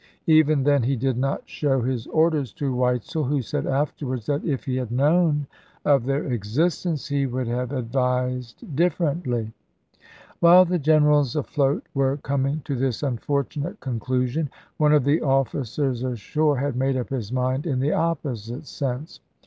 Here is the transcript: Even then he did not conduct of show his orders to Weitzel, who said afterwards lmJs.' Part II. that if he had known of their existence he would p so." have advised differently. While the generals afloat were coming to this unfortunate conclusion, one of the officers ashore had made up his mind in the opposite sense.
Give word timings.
Even 0.25 0.63
then 0.63 0.81
he 0.81 0.95
did 0.95 1.15
not 1.15 1.41
conduct 1.41 1.43
of 1.43 1.49
show 1.51 1.81
his 1.83 2.07
orders 2.07 2.51
to 2.53 2.73
Weitzel, 2.75 3.25
who 3.25 3.39
said 3.39 3.67
afterwards 3.67 4.25
lmJs.' 4.25 4.27
Part 4.27 4.41
II. 4.43 4.47
that 4.49 4.53
if 4.53 4.63
he 4.65 4.75
had 4.77 4.89
known 4.91 5.45
of 5.85 6.05
their 6.05 6.23
existence 6.23 7.07
he 7.09 7.27
would 7.27 7.45
p 7.45 7.51
so." 7.51 7.55
have 7.59 7.71
advised 7.71 8.75
differently. 8.75 9.53
While 10.39 10.65
the 10.65 10.79
generals 10.79 11.35
afloat 11.35 11.85
were 11.93 12.17
coming 12.17 12.61
to 12.65 12.75
this 12.75 13.03
unfortunate 13.03 13.79
conclusion, 13.79 14.49
one 14.77 14.91
of 14.91 15.03
the 15.03 15.21
officers 15.21 16.01
ashore 16.01 16.57
had 16.57 16.75
made 16.75 16.97
up 16.97 17.09
his 17.11 17.31
mind 17.31 17.67
in 17.67 17.79
the 17.79 17.91
opposite 17.93 18.65
sense. 18.65 19.19